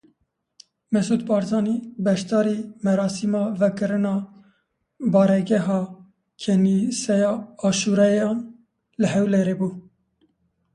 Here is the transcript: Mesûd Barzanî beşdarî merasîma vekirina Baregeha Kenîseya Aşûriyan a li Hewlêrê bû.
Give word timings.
Mesûd 0.93 1.21
Barzanî 1.29 1.75
beşdarî 2.05 2.57
merasîma 2.85 3.43
vekirina 3.59 4.15
Baregeha 5.13 5.81
Kenîseya 6.41 7.33
Aşûriyan 7.67 8.37
a 8.45 8.47
li 9.01 9.07
Hewlêrê 9.13 9.55
bû. 9.59 9.69